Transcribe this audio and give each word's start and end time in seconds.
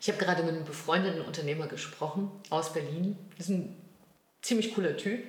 Ich 0.00 0.08
habe 0.08 0.18
gerade 0.18 0.42
mit 0.42 0.54
einem 0.54 0.64
befreundeten 0.64 1.20
Unternehmer 1.20 1.66
gesprochen 1.66 2.30
aus 2.48 2.72
Berlin. 2.72 3.18
Das 3.36 3.48
ist 3.48 3.54
ein 3.54 3.76
ziemlich 4.40 4.74
cooler 4.74 4.96
Typ 4.96 5.22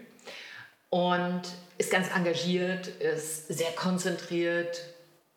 und 0.89 1.41
ist 1.77 1.91
ganz 1.91 2.09
engagiert, 2.15 2.87
ist 2.87 3.49
sehr 3.49 3.71
konzentriert, 3.73 4.81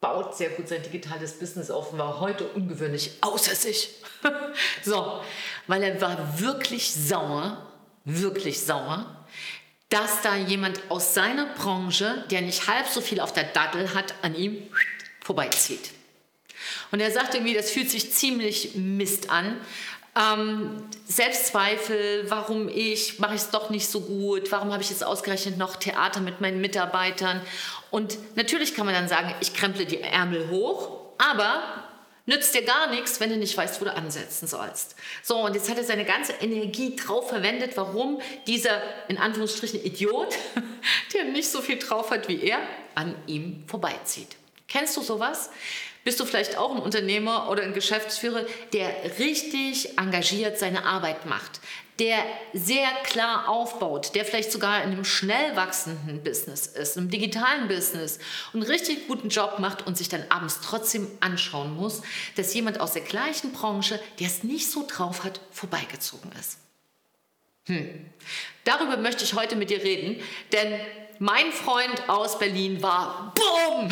baut 0.00 0.36
sehr 0.36 0.50
gut 0.50 0.68
sein 0.68 0.82
digitales 0.82 1.38
Business 1.38 1.70
auf 1.70 1.92
und 1.92 1.98
war 1.98 2.20
heute 2.20 2.46
ungewöhnlich 2.46 3.18
außer 3.22 3.56
sich. 3.56 3.96
so, 4.84 5.20
weil 5.66 5.82
er 5.82 6.01
war 6.01 6.39
wirklich 6.39 6.93
sauer, 6.93 7.66
wirklich 8.05 8.61
sauer, 8.61 9.27
dass 9.89 10.23
da 10.23 10.37
jemand 10.37 10.80
aus 10.91 11.14
seiner 11.14 11.46
Branche, 11.55 12.25
der 12.30 12.43
nicht 12.43 12.69
halb 12.69 12.87
so 12.87 13.01
viel 13.01 13.19
auf 13.19 13.32
der 13.32 13.45
Dattel 13.45 13.95
hat, 13.95 14.14
an 14.23 14.37
ihm 14.37 14.62
vorbeizieht. 15.23 15.91
Und 16.90 17.00
er 17.00 17.10
sagt 17.10 17.34
irgendwie, 17.34 17.54
das 17.54 17.70
fühlt 17.70 17.90
sich 17.90 18.12
ziemlich 18.12 18.74
Mist 18.74 19.30
an. 19.30 19.56
Ähm, 20.16 20.84
Selbstzweifel, 21.06 22.30
warum 22.30 22.68
ich, 22.68 23.18
mache 23.18 23.34
ich 23.34 23.41
es 23.41 23.50
doch 23.50 23.70
nicht 23.70 23.88
so 23.88 24.00
gut, 24.00 24.52
warum 24.52 24.72
habe 24.72 24.82
ich 24.82 24.91
jetzt 24.91 25.05
ausgerechnet 25.05 25.58
noch 25.58 25.77
Theater 25.77 26.20
mit 26.20 26.41
meinen 26.41 26.60
Mitarbeitern. 26.60 27.41
Und 27.91 28.19
natürlich 28.36 28.74
kann 28.74 28.86
man 28.86 28.95
dann 28.95 29.08
sagen, 29.08 29.34
ich 29.41 29.55
kremple 29.55 29.86
die 29.86 30.00
Ärmel 30.00 30.50
hoch, 30.50 31.00
aber 31.19 31.84
nützt 32.27 32.55
dir 32.55 32.62
gar 32.62 32.88
nichts, 32.91 33.20
wenn 33.20 33.30
du 33.30 33.36
nicht 33.36 33.56
weißt, 33.56 33.80
wo 33.80 33.84
du 33.84 33.94
ansetzen 33.94 34.46
sollst. 34.46 34.94
So, 35.22 35.38
und 35.38 35.55
jetzt 35.55 35.69
hat 35.69 35.78
er 35.78 35.84
seine 35.84 36.05
ganze 36.05 36.33
Energie 36.34 36.96
drauf 36.96 37.28
verwendet, 37.28 37.77
warum 37.77 38.20
dieser, 38.46 38.83
in 39.08 39.19
Anführungsstrichen, 39.19 39.84
Idiot, 39.84 40.34
der 41.12 41.24
nicht 41.24 41.50
so 41.50 41.60
viel 41.60 41.78
drauf 41.78 42.10
hat 42.10 42.28
wie 42.28 42.41
er, 42.41 42.58
an 42.94 43.14
ihm 43.27 43.64
vorbeizieht. 43.66 44.36
Kennst 44.69 44.96
du 44.96 45.02
sowas? 45.02 45.50
Bist 46.04 46.20
du 46.20 46.26
vielleicht 46.26 46.58
auch 46.58 46.70
ein 46.74 46.82
Unternehmer 46.82 47.50
oder 47.50 47.62
ein 47.62 47.72
Geschäftsführer, 47.72 48.44
der 48.74 49.18
richtig 49.18 49.98
engagiert 49.98 50.58
seine 50.58 50.84
Arbeit 50.84 51.24
macht, 51.24 51.60
der 51.98 52.18
sehr 52.52 52.88
klar 53.05 53.48
aufbaut, 53.48 54.14
der 54.14 54.27
vielleicht 54.27 54.52
sogar 54.52 54.83
in 54.83 54.91
einem 54.91 55.06
schnell 55.06 55.56
wachsenden 55.56 56.22
Business 56.22 56.66
ist, 56.66 56.98
einem 56.98 57.08
digitalen 57.08 57.69
Business 57.69 58.19
und 58.52 58.61
einen 58.61 58.70
richtig 58.70 59.08
guten 59.08 59.30
Job 59.30 59.58
macht 59.61 59.86
und 59.86 59.96
sich 59.96 60.11
dann 60.11 60.24
abends 60.28 60.61
trotzdem 60.62 61.11
anschauen 61.20 61.74
muss, 61.74 62.02
dass 62.36 62.52
jemand 62.52 62.80
aus 62.80 62.92
der 62.92 63.02
gleichen 63.02 63.52
Branche, 63.52 63.98
der 64.20 64.27
es 64.27 64.44
nicht 64.44 64.70
so 64.70 64.86
drauf 64.86 65.24
hat, 65.24 65.41
vorbeigezogen 65.52 66.30
ist. 66.39 66.58
Hm. 67.66 68.11
Darüber 68.64 68.98
möchte 68.98 69.24
ich 69.24 69.33
heute 69.33 69.56
mit 69.56 69.70
dir 69.70 69.83
reden, 69.83 70.22
denn 70.52 70.80
mein 71.18 71.50
Freund 71.52 72.08
aus 72.08 72.39
Berlin 72.39 72.83
war 72.83 73.33
BOOM! 73.34 73.89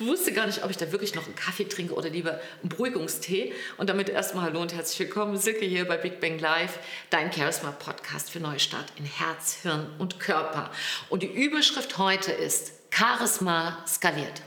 Ich 0.00 0.06
wusste 0.06 0.32
gar 0.32 0.46
nicht, 0.46 0.62
ob 0.62 0.70
ich 0.70 0.76
da 0.76 0.92
wirklich 0.92 1.16
noch 1.16 1.26
einen 1.26 1.34
Kaffee 1.34 1.64
trinke 1.64 1.92
oder 1.92 2.08
lieber 2.08 2.40
einen 2.62 2.68
Beruhigungstee. 2.68 3.52
Und 3.78 3.90
damit 3.90 4.08
erstmal 4.08 4.44
Hallo 4.44 4.60
und 4.60 4.72
herzlich 4.72 5.00
willkommen. 5.00 5.36
Silke 5.36 5.64
hier 5.64 5.88
bei 5.88 5.96
Big 5.96 6.20
Bang 6.20 6.38
Live, 6.38 6.78
dein 7.10 7.32
Charisma-Podcast 7.32 8.30
für 8.30 8.38
Neustart 8.38 8.92
in 8.96 9.04
Herz, 9.04 9.58
Hirn 9.62 9.90
und 9.98 10.20
Körper. 10.20 10.70
Und 11.08 11.24
die 11.24 11.26
Überschrift 11.26 11.98
heute 11.98 12.30
ist 12.30 12.70
Charisma 12.90 13.84
skaliert. 13.88 14.42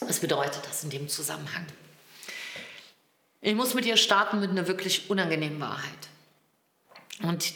Was 0.00 0.20
bedeutet 0.20 0.62
das 0.64 0.84
in 0.84 0.90
dem 0.90 1.08
Zusammenhang? 1.10 1.66
Ich 3.42 3.54
muss 3.54 3.74
mit 3.74 3.84
dir 3.84 3.98
starten 3.98 4.40
mit 4.40 4.48
einer 4.48 4.66
wirklich 4.66 5.10
unangenehmen 5.10 5.60
Wahrheit. 5.60 6.08
Und 7.22 7.52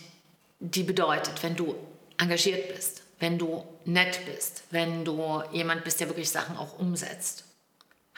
die 0.60 0.82
bedeutet, 0.82 1.42
wenn 1.42 1.56
du 1.56 1.74
engagiert 2.18 2.68
bist, 2.68 3.01
wenn 3.22 3.38
du 3.38 3.64
nett 3.84 4.26
bist, 4.26 4.64
wenn 4.70 5.04
du 5.04 5.44
jemand 5.52 5.84
bist, 5.84 6.00
der 6.00 6.08
wirklich 6.08 6.28
Sachen 6.28 6.56
auch 6.56 6.80
umsetzt, 6.80 7.44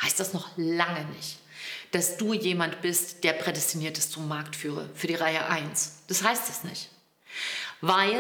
heißt 0.01 0.19
das 0.19 0.33
noch 0.33 0.49
lange 0.57 1.05
nicht, 1.15 1.37
dass 1.91 2.17
du 2.17 2.33
jemand 2.33 2.81
bist, 2.81 3.23
der 3.23 3.35
prädestiniert 3.35 3.99
ist 3.99 4.13
zum 4.13 4.27
Marktführer 4.29 4.89
für 4.95 5.07
die 5.07 5.15
Reihe 5.15 5.45
1. 5.45 6.05
Das 6.09 6.25
heißt 6.25 6.49
es 6.49 6.65
nicht. 6.65 6.89
Weil 7.83 8.19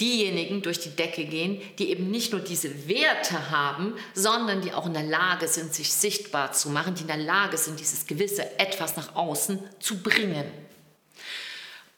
diejenigen 0.00 0.62
durch 0.62 0.80
die 0.80 0.96
Decke 0.96 1.26
gehen, 1.26 1.60
die 1.78 1.90
eben 1.90 2.10
nicht 2.10 2.32
nur 2.32 2.40
diese 2.40 2.88
Werte 2.88 3.50
haben, 3.50 3.94
sondern 4.14 4.62
die 4.62 4.72
auch 4.72 4.86
in 4.86 4.94
der 4.94 5.02
Lage 5.02 5.46
sind, 5.46 5.74
sich 5.74 5.92
sichtbar 5.92 6.52
zu 6.52 6.70
machen, 6.70 6.94
die 6.94 7.02
in 7.02 7.08
der 7.08 7.18
Lage 7.18 7.58
sind, 7.58 7.80
dieses 7.80 8.06
gewisse 8.06 8.58
Etwas 8.58 8.96
nach 8.96 9.14
außen 9.14 9.58
zu 9.78 10.02
bringen. 10.02 10.50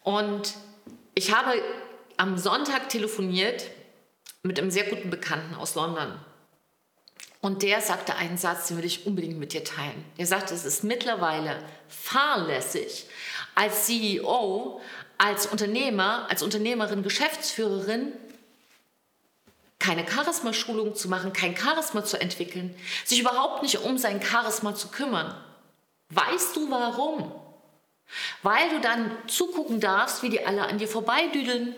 Und 0.02 0.54
ich 1.14 1.32
habe 1.32 1.62
am 2.16 2.38
Sonntag 2.38 2.88
telefoniert 2.88 3.70
mit 4.42 4.58
einem 4.58 4.70
sehr 4.70 4.84
guten 4.84 5.10
Bekannten 5.10 5.54
aus 5.54 5.74
London. 5.74 6.18
Und 7.40 7.62
der 7.62 7.80
sagte 7.80 8.16
einen 8.16 8.36
Satz, 8.36 8.68
den 8.68 8.76
will 8.76 8.84
ich 8.84 9.06
unbedingt 9.06 9.38
mit 9.38 9.52
dir 9.52 9.64
teilen. 9.64 10.04
Er 10.18 10.26
sagte, 10.26 10.54
es 10.54 10.64
ist 10.64 10.84
mittlerweile 10.84 11.62
fahrlässig, 11.88 13.06
als 13.54 13.86
CEO, 13.86 14.80
als 15.16 15.46
Unternehmer, 15.46 16.26
als 16.28 16.42
Unternehmerin, 16.42 17.02
Geschäftsführerin 17.02 18.12
keine 19.80 20.06
Charisma-Schulung 20.06 20.94
zu 20.94 21.08
machen, 21.08 21.32
kein 21.32 21.56
Charisma 21.56 22.04
zu 22.04 22.20
entwickeln, 22.20 22.76
sich 23.04 23.20
überhaupt 23.20 23.62
nicht 23.62 23.78
um 23.78 23.98
sein 23.98 24.22
Charisma 24.22 24.74
zu 24.74 24.88
kümmern. 24.88 25.34
Weißt 26.10 26.54
du 26.54 26.70
warum? 26.70 27.32
Weil 28.42 28.68
du 28.68 28.80
dann 28.80 29.10
zugucken 29.26 29.80
darfst, 29.80 30.22
wie 30.22 30.28
die 30.28 30.44
alle 30.44 30.66
an 30.66 30.78
dir 30.78 30.88
vorbeidüdeln. 30.88 31.74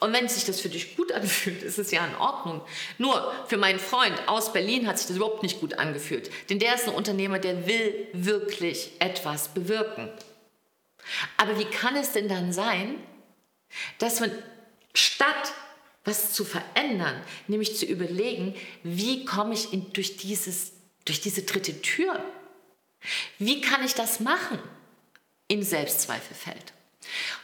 Und 0.00 0.12
wenn 0.12 0.28
sich 0.28 0.44
das 0.44 0.60
für 0.60 0.68
dich 0.68 0.96
gut 0.96 1.12
anfühlt, 1.12 1.62
ist 1.62 1.78
es 1.78 1.90
ja 1.90 2.04
in 2.04 2.14
Ordnung. 2.16 2.60
Nur 2.98 3.32
für 3.46 3.56
meinen 3.56 3.78
Freund 3.78 4.16
aus 4.26 4.52
Berlin 4.52 4.86
hat 4.86 4.98
sich 4.98 5.08
das 5.08 5.16
überhaupt 5.16 5.42
nicht 5.42 5.60
gut 5.60 5.74
angefühlt. 5.74 6.30
Denn 6.48 6.58
der 6.58 6.74
ist 6.74 6.88
ein 6.88 6.94
Unternehmer, 6.94 7.38
der 7.38 7.66
will 7.66 8.08
wirklich 8.12 8.92
etwas 8.98 9.48
bewirken. 9.48 10.10
Aber 11.36 11.58
wie 11.58 11.64
kann 11.64 11.96
es 11.96 12.12
denn 12.12 12.28
dann 12.28 12.52
sein, 12.52 12.96
dass 13.98 14.20
man 14.20 14.30
statt 14.94 15.52
was 16.04 16.32
zu 16.32 16.44
verändern, 16.44 17.22
nämlich 17.46 17.76
zu 17.76 17.84
überlegen, 17.84 18.54
wie 18.82 19.24
komme 19.24 19.54
ich 19.54 19.72
in, 19.72 19.92
durch, 19.92 20.16
dieses, 20.16 20.72
durch 21.04 21.20
diese 21.20 21.42
dritte 21.42 21.80
Tür? 21.82 22.24
Wie 23.38 23.60
kann 23.60 23.84
ich 23.84 23.94
das 23.94 24.20
machen? 24.20 24.58
in 25.50 25.64
Selbstzweifel 25.64 26.36
fällt. 26.36 26.72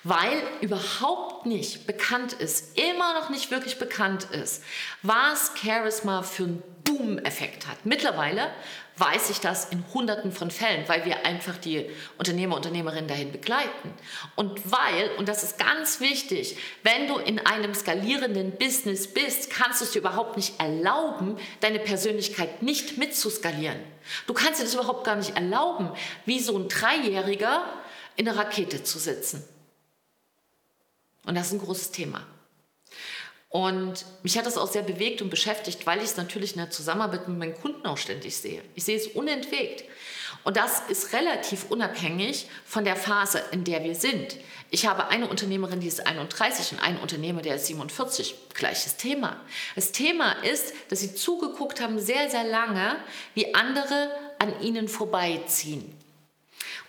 Weil 0.08 0.40
überhaupt 0.60 1.46
nicht 1.46 1.88
bekannt 1.88 2.32
ist, 2.32 2.78
immer 2.78 3.14
noch 3.14 3.28
nicht 3.28 3.50
wirklich 3.50 3.76
bekannt 3.76 4.28
ist, 4.30 4.62
was 5.02 5.50
Charisma 5.60 6.22
für 6.22 6.44
einen 6.44 6.62
Boom-Effekt 6.84 7.66
hat. 7.66 7.84
Mittlerweile 7.84 8.52
weiß 8.98 9.30
ich 9.30 9.40
das 9.40 9.64
in 9.70 9.82
hunderten 9.92 10.30
von 10.30 10.52
Fällen, 10.52 10.88
weil 10.88 11.04
wir 11.06 11.26
einfach 11.26 11.56
die 11.56 11.90
Unternehmer, 12.18 12.54
Unternehmerinnen 12.54 13.08
dahin 13.08 13.32
begleiten. 13.32 13.92
Und 14.36 14.70
weil, 14.70 15.10
und 15.18 15.28
das 15.28 15.42
ist 15.42 15.58
ganz 15.58 15.98
wichtig, 15.98 16.56
wenn 16.84 17.08
du 17.08 17.16
in 17.16 17.40
einem 17.40 17.74
skalierenden 17.74 18.52
Business 18.52 19.12
bist, 19.12 19.50
kannst 19.50 19.80
du 19.80 19.86
es 19.86 19.90
dir 19.90 19.98
überhaupt 19.98 20.36
nicht 20.36 20.60
erlauben, 20.60 21.36
deine 21.58 21.80
Persönlichkeit 21.80 22.62
nicht 22.62 22.96
mitzuskalieren. 22.96 23.80
Du 24.28 24.34
kannst 24.34 24.60
dir 24.60 24.64
das 24.66 24.74
überhaupt 24.74 25.02
gar 25.02 25.16
nicht 25.16 25.34
erlauben, 25.34 25.90
wie 26.26 26.38
so 26.38 26.56
ein 26.56 26.68
Dreijähriger 26.68 27.64
in 28.14 28.26
der 28.26 28.36
Rakete 28.36 28.84
zu 28.84 29.00
sitzen. 29.00 29.42
Und 31.26 31.34
das 31.34 31.48
ist 31.48 31.52
ein 31.52 31.60
großes 31.60 31.90
Thema. 31.90 32.26
Und 33.48 34.04
mich 34.22 34.36
hat 34.36 34.46
das 34.46 34.58
auch 34.58 34.70
sehr 34.70 34.82
bewegt 34.82 35.22
und 35.22 35.30
beschäftigt, 35.30 35.86
weil 35.86 35.98
ich 35.98 36.04
es 36.04 36.16
natürlich 36.16 36.52
in 36.52 36.58
der 36.58 36.70
Zusammenarbeit 36.70 37.28
mit 37.28 37.38
meinen 37.38 37.54
Kunden 37.54 37.86
auch 37.86 37.96
ständig 37.96 38.36
sehe. 38.36 38.62
Ich 38.74 38.84
sehe 38.84 38.96
es 38.96 39.08
unentwegt. 39.08 39.84
Und 40.44 40.56
das 40.56 40.82
ist 40.88 41.12
relativ 41.12 41.70
unabhängig 41.70 42.48
von 42.64 42.84
der 42.84 42.96
Phase, 42.96 43.42
in 43.50 43.64
der 43.64 43.82
wir 43.82 43.94
sind. 43.94 44.36
Ich 44.70 44.86
habe 44.86 45.08
eine 45.08 45.28
Unternehmerin, 45.28 45.80
die 45.80 45.86
ist 45.86 46.06
31 46.06 46.72
und 46.72 46.80
einen 46.80 46.98
Unternehmer, 46.98 47.42
der 47.42 47.56
ist 47.56 47.66
47. 47.66 48.34
Gleiches 48.54 48.96
Thema. 48.96 49.40
Das 49.74 49.92
Thema 49.92 50.32
ist, 50.44 50.72
dass 50.88 51.00
sie 51.00 51.14
zugeguckt 51.14 51.80
haben 51.80 51.98
sehr, 51.98 52.30
sehr 52.30 52.44
lange, 52.44 52.96
wie 53.34 53.54
andere 53.54 54.10
an 54.38 54.60
ihnen 54.60 54.86
vorbeiziehen. 54.86 55.96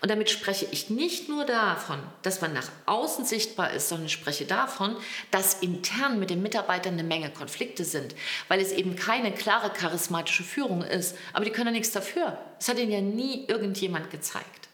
Und 0.02 0.12
damit 0.12 0.30
spreche 0.30 0.68
ich 0.72 0.90
nicht 0.90 1.28
nur 1.28 1.46
davon, 1.46 2.00
dass 2.22 2.42
man 2.42 2.54
nach 2.54 2.70
außen 2.86 3.26
sichtbar 3.26 3.72
ist, 3.72 3.90
sondern 3.90 4.08
ich 4.08 4.14
spreche 4.14 4.46
davon, 4.46 4.96
dass 5.32 5.56
intern 5.56 6.20
mit 6.20 6.30
den 6.30 6.42
Mitarbeitern 6.42 6.94
eine 6.94 7.04
Menge 7.04 7.32
Konflikte 7.32 7.84
sind, 7.84 8.16
weil 8.48 8.60
es 8.60 8.72
eben 8.72 8.96
keine 8.96 9.32
klare 9.32 9.72
charismatische 9.72 10.44
Führung 10.44 10.84
ist. 10.84 11.16
Aber 11.34 11.46
die 11.46 11.52
können 11.52 11.68
ja 11.68 11.72
nichts 11.72 11.92
dafür. 11.92 12.38
Das 12.60 12.70
hat 12.70 12.78
ihnen 12.78 12.92
ja 12.92 13.02
nie 13.02 13.46
irgendjemand 13.48 14.12
gezeigt. 14.12 14.70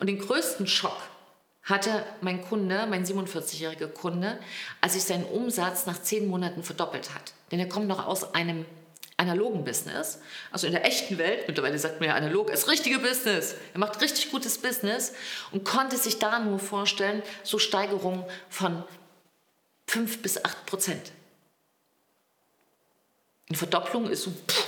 Und 0.00 0.08
den 0.08 0.18
größten 0.18 0.66
Schock 0.66 1.00
hatte 1.62 2.04
mein 2.20 2.42
Kunde, 2.42 2.86
mein 2.88 3.06
47-jähriger 3.06 3.86
Kunde, 3.86 4.38
als 4.80 4.94
sich 4.94 5.04
sein 5.04 5.24
Umsatz 5.24 5.86
nach 5.86 6.02
zehn 6.02 6.26
Monaten 6.26 6.64
verdoppelt 6.64 7.14
hat. 7.14 7.32
Denn 7.52 7.60
er 7.60 7.68
kommt 7.68 7.86
noch 7.86 8.06
aus 8.06 8.34
einem 8.34 8.66
analogen 9.22 9.64
Business, 9.64 10.20
also 10.50 10.66
in 10.66 10.72
der 10.72 10.84
echten 10.84 11.18
Welt, 11.18 11.46
mittlerweile 11.46 11.78
sagt 11.78 12.00
man 12.00 12.10
ja 12.10 12.14
analog, 12.14 12.50
als 12.50 12.68
richtige 12.68 12.98
Business. 12.98 13.54
Er 13.72 13.80
macht 13.80 14.00
richtig 14.00 14.30
gutes 14.30 14.58
Business 14.58 15.14
und 15.50 15.64
konnte 15.64 15.96
sich 15.96 16.18
da 16.18 16.38
nur 16.38 16.58
vorstellen, 16.58 17.22
so 17.42 17.58
Steigerungen 17.58 18.24
von 18.48 18.84
5 19.86 20.22
bis 20.22 20.44
8 20.44 20.66
Prozent. 20.66 21.12
Eine 23.48 23.58
Verdopplung 23.58 24.08
ist 24.08 24.22
so, 24.22 24.30
pff, 24.48 24.66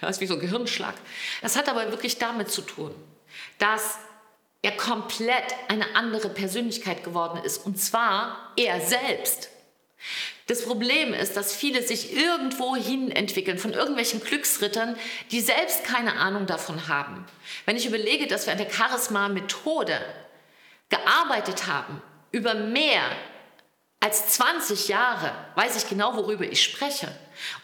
Das 0.00 0.16
ist 0.16 0.20
wie 0.20 0.26
so 0.26 0.34
ein 0.34 0.40
Gehirnschlag. 0.40 0.94
Das 1.42 1.56
hat 1.56 1.68
aber 1.68 1.90
wirklich 1.90 2.18
damit 2.18 2.50
zu 2.50 2.62
tun, 2.62 2.94
dass 3.58 3.98
er 4.62 4.72
komplett 4.72 5.54
eine 5.68 5.94
andere 5.94 6.28
Persönlichkeit 6.28 7.04
geworden 7.04 7.42
ist. 7.44 7.64
Und 7.64 7.80
zwar 7.80 8.52
er 8.56 8.80
selbst. 8.80 9.50
Das 10.48 10.62
Problem 10.62 11.12
ist, 11.12 11.36
dass 11.36 11.54
viele 11.54 11.82
sich 11.82 12.16
irgendwo 12.16 12.74
hin 12.74 13.10
entwickeln 13.10 13.58
von 13.58 13.74
irgendwelchen 13.74 14.20
Glücksrittern, 14.20 14.96
die 15.30 15.42
selbst 15.42 15.84
keine 15.84 16.14
Ahnung 16.14 16.46
davon 16.46 16.88
haben. 16.88 17.26
Wenn 17.66 17.76
ich 17.76 17.86
überlege, 17.86 18.26
dass 18.26 18.46
wir 18.46 18.52
an 18.52 18.58
der 18.58 18.70
Charisma-Methode 18.70 20.00
gearbeitet 20.88 21.66
haben, 21.66 22.02
über 22.32 22.54
mehr 22.54 23.02
als 24.00 24.28
20 24.36 24.88
Jahre, 24.88 25.32
weiß 25.54 25.76
ich 25.76 25.88
genau, 25.88 26.16
worüber 26.16 26.44
ich 26.44 26.62
spreche. 26.62 27.08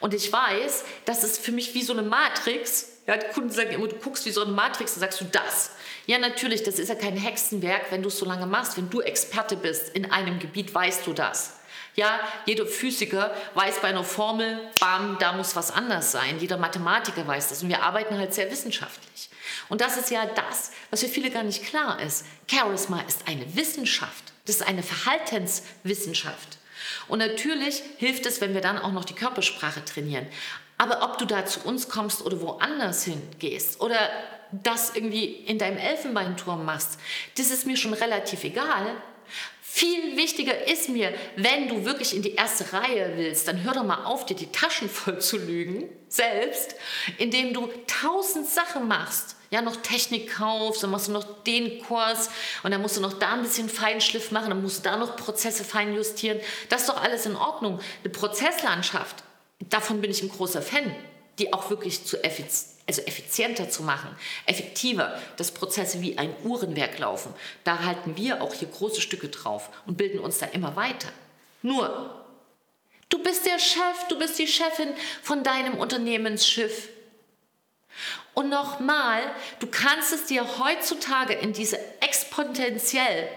Und 0.01 0.13
ich 0.13 0.31
weiß, 0.31 0.85
dass 1.07 1.23
es 1.23 1.39
für 1.39 1.53
mich 1.53 1.73
wie 1.73 1.83
so 1.83 1.95
eine 1.95 2.03
Matrix, 2.03 2.99
ja, 3.07 3.17
die 3.17 3.33
Kunden 3.33 3.51
sagen 3.51 3.71
immer, 3.71 3.89
du 3.89 3.97
guckst 3.97 4.27
wie 4.27 4.31
so 4.31 4.43
eine 4.43 4.53
Matrix 4.53 4.93
und 4.93 5.01
sagst 5.01 5.23
du 5.23 5.25
das. 5.25 5.71
Ja, 6.05 6.19
natürlich, 6.19 6.63
das 6.65 6.79
ist 6.79 6.89
ja 6.89 6.97
kein 6.97 7.17
Hexenwerk, 7.17 7.91
wenn 7.91 8.03
du 8.03 8.09
es 8.09 8.19
so 8.19 8.27
lange 8.27 8.47
machst. 8.47 8.77
Wenn 8.77 8.91
du 8.91 9.01
Experte 9.01 9.57
bist 9.57 9.89
in 9.95 10.13
einem 10.13 10.39
Gebiet, 10.39 10.75
weißt 10.75 11.07
du 11.07 11.15
das. 11.15 11.55
Ja, 11.97 12.19
jeder 12.47 12.67
Physiker 12.67 13.35
weiß 13.55 13.81
bei 13.81 13.89
einer 13.89 14.03
Formel, 14.03 14.61
bam, 14.81 15.17
da 15.21 15.33
muss 15.33 15.55
was 15.55 15.71
anders 15.71 16.11
sein. 16.11 16.41
Jeder 16.41 16.57
Mathematiker 16.57 17.27
weiß 17.27 17.51
das. 17.51 17.63
Und 17.63 17.69
wir 17.69 17.83
arbeiten 17.83 18.19
halt 18.19 18.35
sehr 18.35 18.51
wissenschaftlich. 18.51 19.31
Und 19.69 19.81
das 19.81 19.97
ist 19.97 20.11
ja 20.11 20.27
das, 20.27 20.73
was 20.91 21.01
für 21.01 21.09
viele 21.09 21.31
gar 21.31 21.45
nicht 21.45 21.65
klar 21.65 22.01
ist. 22.01 22.27
Charisma 22.51 23.01
ist 23.07 23.29
eine 23.29 23.55
Wissenschaft. 23.55 24.33
Das 24.47 24.57
ist 24.57 24.67
eine 24.67 24.83
Verhaltenswissenschaft. 24.83 26.59
Und 27.09 27.21
natürlich 27.21 27.83
hilft 27.99 28.27
es, 28.27 28.41
wenn 28.41 28.55
wir 28.55 28.61
dann 28.61 28.79
auch 28.79 28.93
noch 28.93 29.05
die 29.05 29.15
Körpersprache 29.15 29.85
trainieren. 29.85 30.27
Aber 30.77 31.03
ob 31.03 31.19
du 31.19 31.25
da 31.25 31.47
zu 31.47 31.61
uns 31.61 31.89
kommst 31.89 32.23
oder 32.23 32.41
woanders 32.41 33.05
hingehst 33.05 33.81
oder 33.81 33.97
das 34.51 34.95
irgendwie 34.95 35.25
in 35.25 35.59
deinem 35.59 35.79
Elfenbeinturm 35.79 36.65
machst, 36.65 36.99
das 37.39 37.51
ist 37.51 37.67
mir 37.67 37.77
schon 37.77 37.95
relativ 37.95 38.45
egal, 38.45 38.95
viel 39.75 40.17
wichtiger 40.17 40.69
ist 40.69 40.89
mir, 40.89 41.13
wenn 41.35 41.67
du 41.67 41.85
wirklich 41.85 42.15
in 42.15 42.23
die 42.23 42.37
erste 42.37 42.73
Reihe 42.73 43.15
willst, 43.17 43.49
dann 43.49 43.65
hör 43.65 43.73
doch 43.73 43.83
mal 43.83 44.05
auf, 44.05 44.25
dir 44.25 44.37
die 44.37 44.53
Taschen 44.53 44.89
voll 44.91 45.21
zu 45.21 45.37
lügen, 45.37 45.89
selbst, 46.09 46.77
indem 47.19 47.53
du 47.53 47.69
tausend 47.89 48.47
Sachen 48.47 48.87
machst. 48.87 49.35
Ja, 49.51 49.63
noch 49.63 49.75
Technik 49.77 50.33
kaufst, 50.33 50.85
dann 50.85 50.91
machst 50.91 51.09
du 51.09 51.13
noch 51.13 51.43
den 51.43 51.81
Kurs 51.81 52.31
und 52.63 52.71
dann 52.71 52.83
musst 52.83 52.97
du 52.97 53.01
noch 53.01 53.15
da 53.15 53.33
ein 53.33 53.43
bisschen 53.43 53.69
Feinschliff 53.69 54.31
machen, 54.31 54.51
dann 54.51 54.63
musst 54.63 54.79
du 54.79 54.91
da 54.91 54.97
noch 54.97 55.17
Prozesse 55.17 55.65
fein 55.65 55.93
justieren. 55.95 56.39
Das 56.69 56.83
ist 56.83 56.89
doch 56.89 57.03
alles 57.03 57.27
in 57.27 57.35
Ordnung. 57.35 57.81
Eine 58.05 58.13
Prozesslandschaft, 58.13 59.25
davon 59.59 60.01
bin 60.01 60.13
ich 60.13 60.23
ein 60.23 60.29
großer 60.29 60.63
Fan, 60.63 60.95
die 61.39 61.53
auch 61.53 61.71
wirklich 61.71 62.05
zu 62.05 62.23
effizient 62.23 62.75
also 62.87 63.03
effizienter 63.03 63.71
zu 63.71 63.83
machen, 63.83 64.15
effektiver, 64.47 65.19
dass 65.37 65.53
Prozesse 65.53 66.03
wie 66.03 66.19
ein 66.19 66.35
Uhrenwerk 66.45 66.99
laufen. 66.99 67.33
Da 67.65 67.83
halten 67.83 68.17
wir 68.17 68.43
auch 68.43 68.53
hier 68.53 68.69
große 68.69 69.01
Stücke 69.01 69.29
drauf 69.29 69.71
und 69.87 69.97
bilden 69.97 70.19
uns 70.19 70.39
da 70.39 70.47
immer 70.47 70.77
weiter. 70.77 71.09
Nur, 71.63 72.27
du 73.09 73.23
bist 73.23 73.47
der 73.47 73.59
Chef, 73.59 74.09
du 74.09 74.19
bist 74.19 74.39
die 74.39 74.47
Chefin 74.47 74.91
von 75.23 75.43
deinem 75.43 75.79
Unternehmensschiff. 75.79 76.91
Und 78.35 78.51
nochmal, 78.51 79.23
du 79.61 79.67
kannst 79.69 80.13
es 80.13 80.27
dir 80.27 80.45
heutzutage 80.59 81.35
in 81.35 81.53
dieser 81.53 81.79
exponentiell 82.01 83.29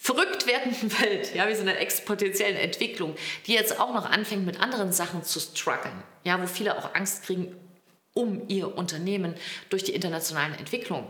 verrückt 0.00 0.46
werdenden 0.46 0.98
Welt, 1.00 1.34
ja, 1.34 1.46
wie 1.48 1.54
so 1.54 1.60
eine 1.60 1.76
exponentiellen 1.76 2.56
Entwicklung, 2.56 3.14
die 3.46 3.52
jetzt 3.52 3.78
auch 3.78 3.92
noch 3.92 4.06
anfängt 4.10 4.46
mit 4.46 4.58
anderen 4.60 4.92
Sachen 4.92 5.22
zu 5.22 5.38
strugglen, 5.38 6.02
ja, 6.24 6.40
wo 6.40 6.46
viele 6.46 6.78
auch 6.78 6.94
Angst 6.94 7.24
kriegen, 7.24 7.54
um 8.14 8.48
ihr 8.48 8.76
Unternehmen 8.76 9.34
durch 9.68 9.84
die 9.84 9.94
internationalen 9.94 10.54
Entwicklungen. 10.54 11.06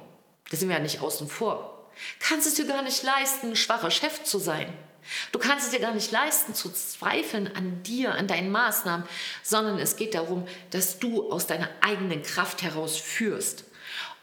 Da 0.51 0.57
sind 0.57 0.69
wir 0.69 0.77
ja 0.77 0.83
nicht 0.83 1.01
außen 1.01 1.29
vor. 1.29 1.89
Kannst 2.19 2.49
es 2.49 2.55
dir 2.55 2.67
gar 2.67 2.83
nicht 2.83 3.03
leisten, 3.03 3.55
schwacher 3.55 3.91
Chef 3.91 4.25
zu 4.25 4.39
sein. 4.39 4.73
Du 5.33 5.39
kannst 5.39 5.67
es 5.67 5.73
dir 5.73 5.81
gar 5.81 5.95
nicht 5.95 6.11
leisten, 6.11 6.55
zu 6.55 6.71
zweifeln 6.71 7.55
an 7.55 7.83
dir, 7.85 8.15
an 8.15 8.27
deinen 8.27 8.51
Maßnahmen, 8.51 9.07
sondern 9.43 9.79
es 9.79 9.97
geht 9.97 10.15
darum, 10.15 10.47
dass 10.71 10.99
du 10.99 11.31
aus 11.31 11.47
deiner 11.47 11.69
eigenen 11.81 12.23
Kraft 12.23 12.63
heraus 12.63 12.97
führst. 12.97 13.65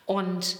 Und 0.05 0.57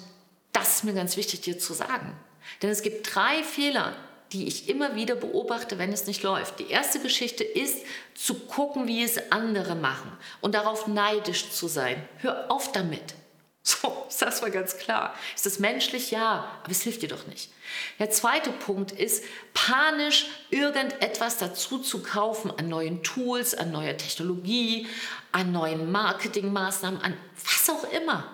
das 0.54 0.78
ist 0.78 0.84
mir 0.86 0.94
ganz 0.94 1.18
wichtig 1.18 1.42
dir 1.42 1.60
zu 1.60 1.74
sagen. 1.74 2.18
Denn 2.62 2.70
es 2.70 2.82
gibt 2.82 3.14
drei 3.16 3.44
Fehler, 3.44 3.94
die 4.32 4.48
ich 4.48 4.70
immer 4.70 4.96
wieder 4.96 5.16
beobachte, 5.16 5.78
wenn 5.78 5.94
es 5.94 6.06
nicht 6.06 6.24
läuft. 6.24 6.60
Die 6.60 6.70
erste 6.70 7.00
Geschichte 7.00 7.44
ist 7.44 7.86
zu 8.14 8.36
gucken, 8.36 8.88
wie 8.88 9.04
es 9.04 9.32
andere 9.32 9.76
machen 9.76 10.12
und 10.42 10.54
darauf 10.56 10.88
neidisch 10.88 11.52
zu 11.52 11.68
sein. 11.68 12.08
Hör 12.20 12.52
auf 12.52 12.72
damit. 12.72 13.14
So, 13.68 14.06
sag's 14.08 14.42
mal 14.42 14.50
ganz 14.50 14.78
klar. 14.78 15.14
Ist 15.36 15.46
das 15.46 15.60
menschlich? 15.60 16.10
Ja, 16.10 16.58
aber 16.64 16.72
es 16.72 16.84
hilft 16.84 17.02
dir 17.02 17.10
doch 17.10 17.28
nicht. 17.28 17.52
Der 18.00 18.10
zweite 18.10 18.50
Punkt 18.50 18.94
ist, 18.94 19.26
panisch 19.54 20.28
irgendetwas 20.50 21.38
dazu 21.38 21.78
zu 21.80 22.02
kaufen 22.02 22.50
an 22.58 22.70
neuen 22.70 23.04
Tools, 23.04 23.54
an 23.56 23.74
neuer 23.74 23.98
Technologie, 23.98 24.88
an 25.34 25.52
neuen 25.52 25.92
Marketingmaßnahmen, 25.92 27.02
an 27.02 27.18
was 27.44 27.70
auch 27.70 27.92
immer. 27.92 28.32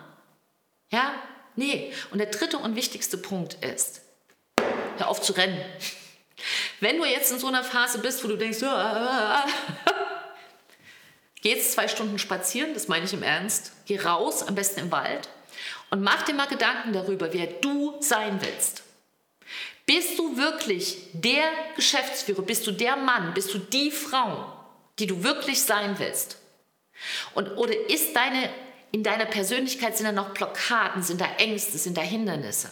Ja? 0.92 1.16
Nee. 1.56 1.92
Und 2.12 2.20
der 2.20 2.28
dritte 2.28 2.60
und 2.60 2.76
wichtigste 2.76 3.18
Punkt 3.18 3.56
ist, 3.66 4.03
hör 4.98 5.08
auf 5.08 5.22
zu 5.22 5.34
rennen. 5.34 5.60
Wenn 6.80 6.98
du 6.98 7.06
jetzt 7.06 7.32
in 7.32 7.40
so 7.40 7.48
einer 7.48 7.64
Phase 7.64 8.00
bist, 8.00 8.24
wo 8.24 8.28
du 8.28 8.38
denkst, 8.38 8.62
ah, 8.64 9.46
geh 11.42 11.52
jetzt 11.52 11.74
zwei 11.74 11.88
Stunden 11.88 12.20
spazieren, 12.20 12.74
das 12.74 12.88
meine 12.88 13.06
ich 13.06 13.14
im 13.14 13.24
Ernst, 13.24 13.72
geh 13.86 14.00
raus, 14.00 14.44
am 14.44 14.56
besten 14.56 14.82
im 14.82 14.92
Wald 14.92 15.30
und 15.90 16.02
mach 16.02 16.24
dir 16.24 16.34
mal 16.34 16.48
Gedanken 16.48 16.92
darüber, 16.94 17.32
wer 17.34 17.48
du 17.48 17.96
sein 18.00 18.40
willst. 18.42 18.84
Bist 19.86 20.18
du 20.18 20.38
wirklich 20.38 21.10
der 21.14 21.44
Geschäftsführer? 21.76 22.42
Bist 22.42 22.66
du 22.66 22.72
der 22.72 22.96
Mann? 22.96 23.34
Bist 23.34 23.54
du 23.54 23.60
die 23.60 23.92
Frau, 23.92 24.54
die 24.98 25.08
du 25.08 25.24
wirklich 25.24 25.62
sein 25.62 26.00
willst? 26.00 26.38
Und, 27.34 27.58
oder 27.58 27.74
ist 27.90 28.16
deine, 28.16 28.50
in 28.94 29.02
deiner 29.02 29.26
Persönlichkeit 29.26 29.98
sind 29.98 30.06
da 30.06 30.12
noch 30.12 30.36
Blockaden, 30.36 31.02
sind 31.02 31.20
da 31.20 31.26
Ängste, 31.40 31.80
sind 31.80 31.98
da 31.98 32.02
Hindernisse? 32.02 32.70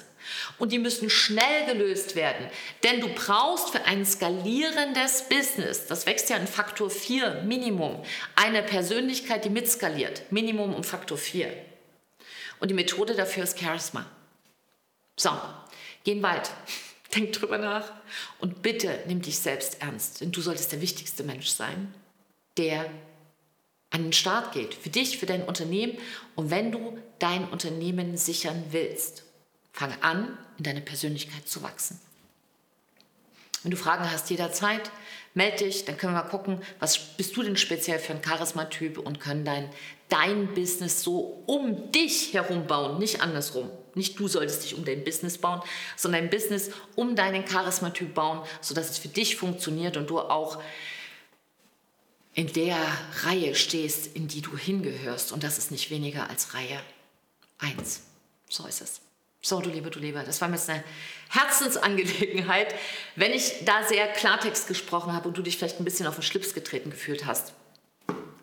Und 0.60 0.72
die 0.72 0.78
müssen 0.78 1.10
schnell 1.10 1.66
gelöst 1.66 2.16
werden. 2.16 2.48
Denn 2.84 3.02
du 3.02 3.10
brauchst 3.10 3.72
für 3.72 3.84
ein 3.86 4.06
skalierendes 4.06 5.24
Business, 5.30 5.88
das 5.88 6.06
wächst 6.06 6.30
ja 6.30 6.38
in 6.38 6.46
Faktor 6.46 6.92
4 6.92 7.42
Minimum, 7.46 8.04
eine 8.36 8.62
Persönlichkeit, 8.62 9.46
die 9.46 9.50
mitskaliert. 9.50 10.32
Minimum 10.32 10.76
um 10.76 10.84
Faktor 10.84 11.18
4. 11.18 11.52
Und 12.60 12.70
die 12.70 12.76
Methode 12.76 13.16
dafür 13.16 13.44
ist 13.44 13.60
Charisma. 13.60 14.06
So, 15.18 15.32
geh 16.04 16.12
in 16.12 16.20
den 16.20 16.24
Wald. 16.24 16.52
Denk 17.16 17.34
drüber 17.34 17.58
nach 17.58 17.92
und 18.40 18.62
bitte 18.62 19.00
nimm 19.08 19.24
dich 19.24 19.40
selbst 19.40 19.82
ernst, 19.82 20.22
denn 20.22 20.32
du 20.32 20.40
solltest 20.40 20.72
der 20.72 20.80
wichtigste 20.82 21.24
Mensch 21.24 21.48
sein, 21.48 21.94
der 22.58 22.90
an 23.92 24.04
den 24.04 24.14
Start 24.14 24.54
geht. 24.54 24.74
Für 24.74 24.90
dich, 24.90 25.18
für 25.18 25.26
dein 25.26 25.44
Unternehmen 25.44 25.98
und 26.36 26.50
wenn 26.50 26.72
du 26.72 26.98
dein 27.20 27.48
Unternehmen 27.50 28.18
sichern 28.18 28.64
willst. 28.72 29.24
Fang 29.74 29.94
an, 30.02 30.38
in 30.58 30.64
deine 30.64 30.82
Persönlichkeit 30.82 31.48
zu 31.48 31.64
wachsen. 31.64 32.00
Wenn 33.64 33.72
du 33.72 33.78
Fragen 33.78 34.10
hast, 34.10 34.30
jederzeit, 34.30 34.92
melde 35.34 35.66
dich, 35.66 35.86
dann 35.86 35.98
können 35.98 36.14
wir 36.14 36.24
mal 36.24 36.30
gucken, 36.30 36.62
was 36.80 36.98
bist 37.16 37.36
du 37.38 37.44
denn 37.44 37.58
speziell 37.58 38.00
für 38.00 38.14
ein 38.14 38.22
Charismatyp 38.22 38.98
und 38.98 39.20
können 39.20 39.46
dein, 39.46 39.70
dein 40.10 40.54
Business 40.54 41.04
so 41.04 41.44
um 41.46 41.92
dich 41.92 42.34
herum 42.34 42.66
bauen, 42.66 42.98
nicht 42.98 43.22
andersrum. 43.22 43.70
Nicht 43.94 44.20
du 44.20 44.28
solltest 44.28 44.64
dich 44.64 44.76
um 44.76 44.84
dein 44.84 45.04
Business 45.04 45.38
bauen, 45.38 45.62
sondern 45.96 46.22
dein 46.22 46.30
Business 46.32 46.72
um 46.96 47.16
deinen 47.16 47.46
Charismatyp 47.46 48.14
bauen, 48.14 48.42
sodass 48.62 48.90
es 48.90 48.98
für 48.98 49.10
dich 49.10 49.36
funktioniert 49.36 49.96
und 49.96 50.10
du 50.10 50.20
auch 50.20 50.62
in 52.34 52.52
der 52.54 52.78
Reihe 53.24 53.56
stehst, 53.56 54.16
in 54.16 54.28
die 54.28 54.42
du 54.42 54.58
hingehörst. 54.58 55.32
Und 55.32 55.44
das 55.44 55.58
ist 55.58 55.72
nicht 55.72 55.90
weniger 55.90 56.30
als 56.30 56.54
Reihe 56.54 56.80
1. 57.60 58.02
So 58.50 58.66
ist 58.66 58.82
es. 58.82 59.02
So, 59.44 59.60
du 59.60 59.70
Liebe, 59.70 59.90
du 59.90 60.00
Liebe, 60.00 60.22
das 60.24 60.40
war 60.40 60.48
mir 60.48 60.56
jetzt 60.56 60.70
eine 60.70 60.84
Herzensangelegenheit, 61.30 62.76
wenn 63.16 63.32
ich 63.32 63.66
da 63.66 63.84
sehr 63.84 64.08
Klartext 64.08 64.68
gesprochen 64.68 65.14
habe 65.14 65.28
und 65.28 65.38
du 65.38 65.42
dich 65.42 65.58
vielleicht 65.58 65.80
ein 65.80 65.84
bisschen 65.84 66.06
auf 66.06 66.16
den 66.16 66.24
Schlips 66.24 66.54
getreten 66.54 66.92
gefühlt 66.92 67.26
hast. 67.26 67.54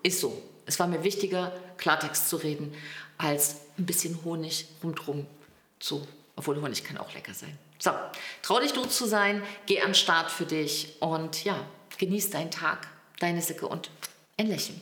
Ist 0.03 0.21
so. 0.21 0.43
Es 0.67 0.79
war 0.79 0.87
mir 0.87 1.05
wichtiger, 1.05 1.53
Klartext 1.79 2.29
zu 2.29 2.37
reden, 2.37 2.75
als 3.17 3.57
ein 3.79 3.87
bisschen 3.87 4.23
Honig 4.25 4.67
rundherum 4.83 5.27
zu. 5.79 6.07
Obwohl 6.37 6.61
Honig 6.61 6.85
kann 6.85 6.99
auch 6.99 7.15
lecker 7.15 7.33
sein. 7.33 7.57
So, 7.79 7.93
trau 8.43 8.61
dich 8.61 8.73
du 8.73 8.85
zu 8.85 9.07
sein, 9.07 9.43
geh 9.67 9.81
an 9.81 9.89
den 9.89 9.95
Start 9.95 10.31
für 10.31 10.47
dich 10.47 10.97
und 11.01 11.45
ja, 11.45 11.65
genieß 11.97 12.31
deinen 12.31 12.51
Tag, 12.51 12.89
deine 13.21 13.43
Sicke 13.43 13.67
und 13.67 13.91
ein 14.37 14.49
Lächeln. 14.49 14.81